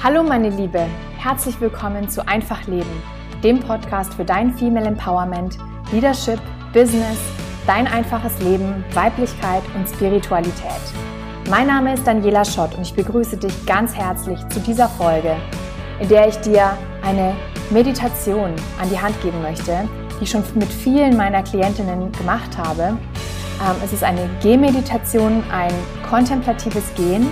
[0.00, 3.02] Hallo meine Liebe, herzlich willkommen zu Einfach Leben,
[3.42, 5.58] dem Podcast für dein Female Empowerment,
[5.90, 6.38] Leadership,
[6.72, 7.18] Business,
[7.66, 10.80] dein einfaches Leben, Weiblichkeit und Spiritualität.
[11.50, 15.34] Mein Name ist Daniela Schott und ich begrüße dich ganz herzlich zu dieser Folge,
[15.98, 17.34] in der ich dir eine
[17.70, 19.88] Meditation an die Hand geben möchte,
[20.20, 22.82] die ich schon mit vielen meiner Klientinnen gemacht habe.
[23.60, 25.72] Ähm, es ist eine Gehmeditation, ein
[26.08, 27.28] kontemplatives Gehen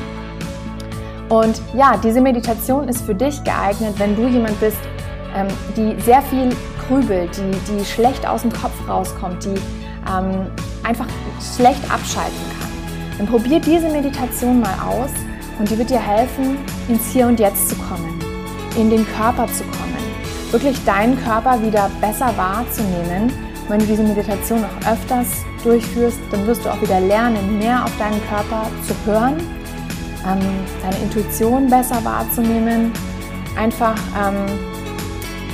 [1.29, 4.79] und ja, diese Meditation ist für dich geeignet, wenn du jemand bist,
[5.35, 6.51] ähm, die sehr viel
[6.87, 9.55] grübelt, die, die schlecht aus dem Kopf rauskommt, die
[10.09, 10.47] ähm,
[10.85, 11.07] einfach
[11.57, 12.71] schlecht abschalten kann.
[13.19, 15.11] Dann probier diese Meditation mal aus
[15.59, 16.59] und die wird dir helfen,
[16.89, 18.21] ins Hier und Jetzt zu kommen,
[18.77, 19.97] in den Körper zu kommen,
[20.53, 23.33] wirklich deinen Körper wieder besser wahrzunehmen.
[23.69, 27.91] Wenn du diese Meditation auch öfters durchführst, dann wirst du auch wieder lernen, mehr auf
[27.99, 29.39] deinen Körper zu hören
[30.27, 30.41] ähm,
[30.83, 32.93] deine Intuition besser wahrzunehmen.
[33.57, 34.47] Einfach ähm,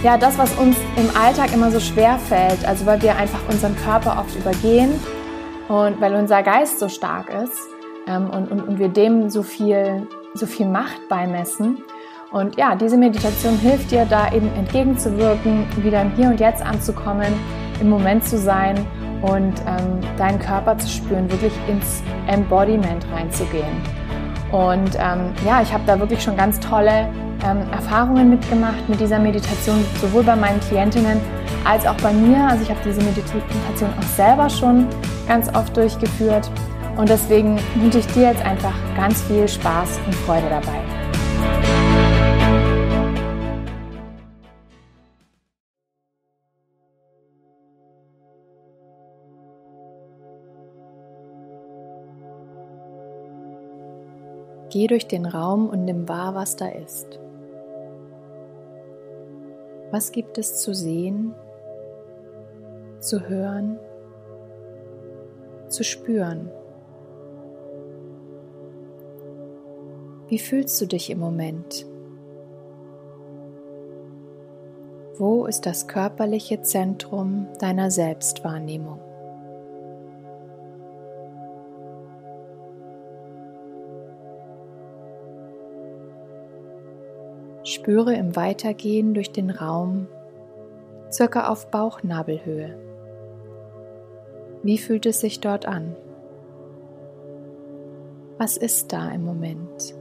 [0.02, 3.76] ja, das, was uns im Alltag immer so schwer fällt, also weil wir einfach unseren
[3.76, 4.92] Körper oft übergehen
[5.68, 7.68] und weil unser Geist so stark ist
[8.06, 11.84] ähm, und, und, und wir dem so viel, so viel Macht beimessen.
[12.32, 17.32] Und ja, diese Meditation hilft dir da eben entgegenzuwirken, wieder im Hier und Jetzt anzukommen,
[17.80, 18.86] im Moment zu sein
[19.20, 24.01] und ähm, deinen Körper zu spüren, wirklich ins Embodiment reinzugehen.
[24.52, 27.08] Und ähm, ja, ich habe da wirklich schon ganz tolle
[27.44, 31.20] ähm, Erfahrungen mitgemacht mit dieser Meditation, sowohl bei meinen Klientinnen
[31.64, 32.46] als auch bei mir.
[32.48, 34.86] Also ich habe diese Meditation auch selber schon
[35.26, 36.50] ganz oft durchgeführt.
[36.96, 41.01] Und deswegen wünsche ich dir jetzt einfach ganz viel Spaß und Freude dabei.
[54.72, 57.20] Geh durch den Raum und nimm wahr, was da ist.
[59.90, 61.34] Was gibt es zu sehen,
[62.98, 63.78] zu hören,
[65.68, 66.50] zu spüren?
[70.28, 71.84] Wie fühlst du dich im Moment?
[75.18, 79.11] Wo ist das körperliche Zentrum deiner Selbstwahrnehmung?
[87.82, 90.06] Spüre im Weitergehen durch den Raum
[91.10, 92.78] circa auf Bauchnabelhöhe.
[94.62, 95.96] Wie fühlt es sich dort an?
[98.38, 99.96] Was ist da im Moment?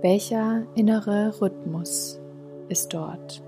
[0.00, 2.18] Welcher innere Rhythmus
[2.70, 3.42] ist dort?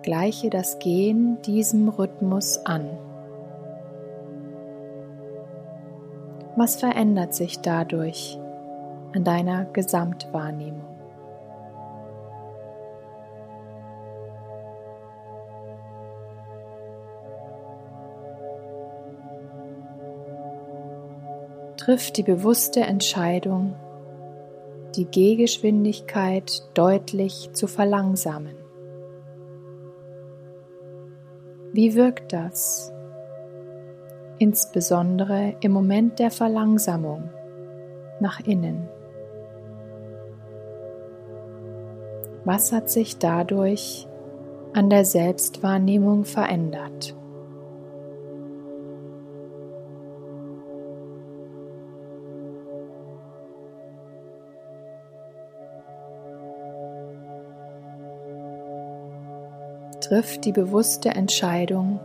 [0.00, 2.88] Gleiche das Gehen diesem Rhythmus an.
[6.56, 8.38] Was verändert sich dadurch
[9.14, 10.84] an deiner Gesamtwahrnehmung?
[21.76, 23.74] Triff die bewusste Entscheidung,
[24.96, 28.56] die Gehgeschwindigkeit deutlich zu verlangsamen.
[31.72, 32.92] Wie wirkt das
[34.40, 37.28] insbesondere im Moment der Verlangsamung
[38.20, 38.88] nach innen.
[42.44, 44.08] Was hat sich dadurch
[44.72, 47.14] an der Selbstwahrnehmung verändert?
[60.00, 62.00] Triff die bewusste Entscheidung,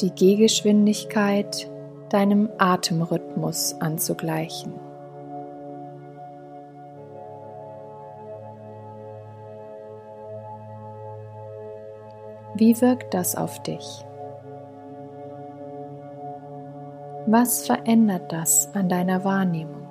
[0.00, 1.70] die Gehgeschwindigkeit
[2.08, 4.72] deinem Atemrhythmus anzugleichen.
[12.54, 14.04] Wie wirkt das auf dich?
[17.26, 19.86] Was verändert das an deiner Wahrnehmung?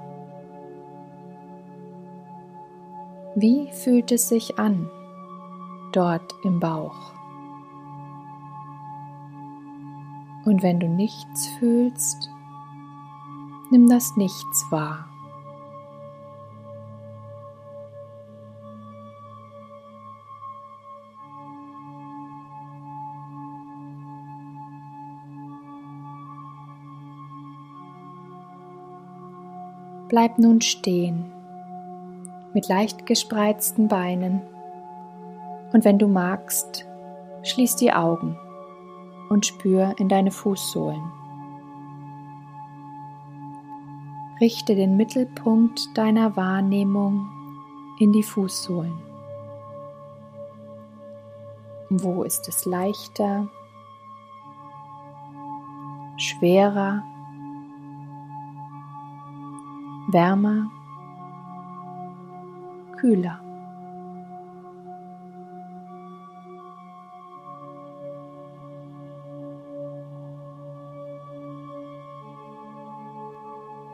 [3.35, 4.89] Wie fühlt es sich an
[5.93, 7.18] dort im Bauch?
[10.49, 12.31] Und wenn du nichts fühlst,
[13.69, 15.05] nimm das Nichts wahr.
[30.07, 31.31] Bleib nun stehen
[32.55, 34.41] mit leicht gespreizten Beinen
[35.73, 36.87] und wenn du magst,
[37.43, 38.35] schließ die Augen
[39.29, 41.01] und spür in deine Fußsohlen.
[44.41, 47.29] Richte den Mittelpunkt deiner Wahrnehmung
[47.99, 48.97] in die Fußsohlen.
[51.89, 53.47] Wo ist es leichter,
[56.17, 57.03] schwerer,
[60.07, 60.71] wärmer,
[62.97, 63.48] kühler?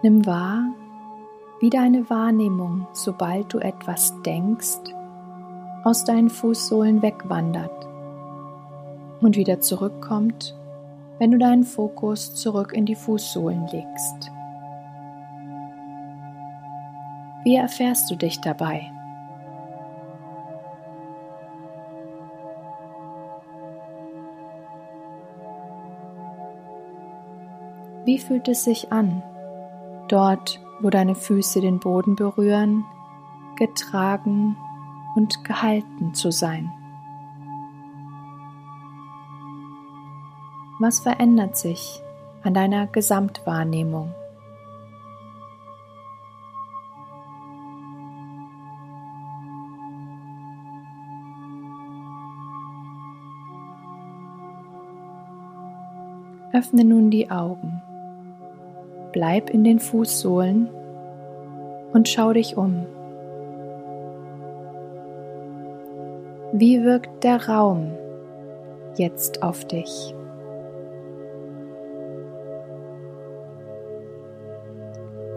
[0.01, 0.73] Nimm wahr,
[1.59, 4.93] wie deine Wahrnehmung, sobald du etwas denkst,
[5.83, 7.87] aus deinen Fußsohlen wegwandert
[9.21, 10.55] und wieder zurückkommt,
[11.17, 14.31] wenn du deinen Fokus zurück in die Fußsohlen legst.
[17.43, 18.91] Wie erfährst du dich dabei?
[28.03, 29.23] Wie fühlt es sich an,
[30.07, 32.85] dort, wo deine Füße den Boden berühren,
[33.55, 34.57] getragen
[35.15, 36.71] und gehalten zu sein.
[40.79, 42.01] Was verändert sich
[42.43, 44.13] an deiner Gesamtwahrnehmung?
[56.51, 57.81] Öffne nun die Augen
[59.15, 60.67] bleib in den Fußsohlen
[61.93, 62.85] und schau dich um.
[66.51, 67.93] Wie wirkt der Raum
[68.97, 70.13] jetzt auf dich?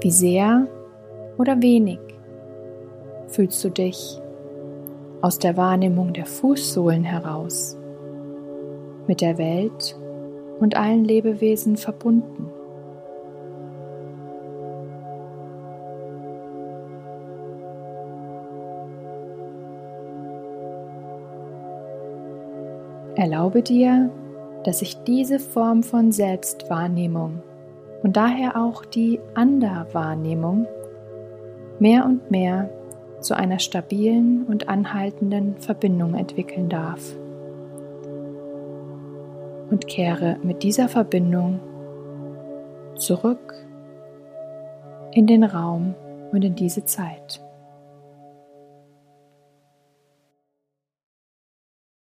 [0.00, 0.66] Wie sehr
[1.38, 2.00] oder wenig
[3.28, 4.20] fühlst du dich
[5.20, 7.78] aus der Wahrnehmung der Fußsohlen heraus
[9.06, 9.96] mit der Welt
[10.58, 12.47] und allen Lebewesen verbunden?
[23.18, 24.12] Erlaube dir,
[24.62, 27.42] dass sich diese Form von Selbstwahrnehmung
[28.04, 30.68] und daher auch die Anderwahrnehmung
[31.80, 32.70] mehr und mehr
[33.18, 37.02] zu einer stabilen und anhaltenden Verbindung entwickeln darf.
[39.68, 41.58] Und kehre mit dieser Verbindung
[42.94, 43.52] zurück
[45.10, 45.96] in den Raum
[46.30, 47.40] und in diese Zeit.